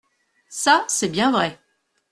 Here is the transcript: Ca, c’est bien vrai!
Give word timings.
Ca, 0.49 0.83
c’est 0.87 1.09
bien 1.09 1.29
vrai! 1.29 1.59